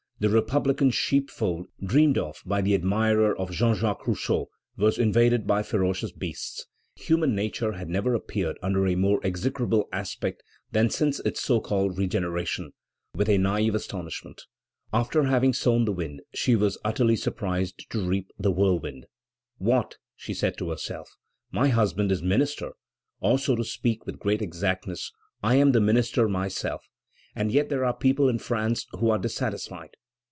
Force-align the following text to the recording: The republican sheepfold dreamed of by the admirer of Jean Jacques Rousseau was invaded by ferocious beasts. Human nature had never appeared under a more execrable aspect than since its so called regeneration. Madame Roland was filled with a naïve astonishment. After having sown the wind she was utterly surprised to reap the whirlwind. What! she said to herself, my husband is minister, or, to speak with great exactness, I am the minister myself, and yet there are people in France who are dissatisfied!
The 0.21 0.29
republican 0.29 0.91
sheepfold 0.91 1.65
dreamed 1.83 2.15
of 2.15 2.43
by 2.45 2.61
the 2.61 2.75
admirer 2.75 3.35
of 3.35 3.49
Jean 3.49 3.73
Jacques 3.73 4.05
Rousseau 4.05 4.49
was 4.77 4.99
invaded 4.99 5.47
by 5.47 5.63
ferocious 5.63 6.11
beasts. 6.11 6.67
Human 6.93 7.33
nature 7.33 7.71
had 7.71 7.89
never 7.89 8.13
appeared 8.13 8.59
under 8.61 8.85
a 8.85 8.93
more 8.93 9.19
execrable 9.25 9.89
aspect 9.91 10.43
than 10.71 10.91
since 10.91 11.19
its 11.21 11.41
so 11.41 11.59
called 11.59 11.97
regeneration. 11.97 12.71
Madame 13.15 13.17
Roland 13.17 13.17
was 13.17 13.17
filled 13.17 13.17
with 13.17 13.29
a 13.29 13.41
naïve 13.41 13.75
astonishment. 13.81 14.41
After 14.93 15.23
having 15.23 15.53
sown 15.53 15.85
the 15.85 15.91
wind 15.91 16.21
she 16.35 16.55
was 16.55 16.77
utterly 16.85 17.15
surprised 17.15 17.89
to 17.89 18.07
reap 18.07 18.29
the 18.37 18.51
whirlwind. 18.51 19.07
What! 19.57 19.97
she 20.15 20.35
said 20.35 20.55
to 20.59 20.69
herself, 20.69 21.17
my 21.51 21.69
husband 21.69 22.11
is 22.11 22.21
minister, 22.21 22.73
or, 23.21 23.39
to 23.39 23.63
speak 23.63 24.05
with 24.05 24.19
great 24.19 24.43
exactness, 24.43 25.11
I 25.41 25.55
am 25.55 25.71
the 25.71 25.81
minister 25.81 26.29
myself, 26.29 26.87
and 27.35 27.51
yet 27.51 27.69
there 27.69 27.83
are 27.83 27.97
people 27.97 28.29
in 28.29 28.37
France 28.37 28.85
who 28.91 29.09
are 29.09 29.17
dissatisfied! 29.17 29.97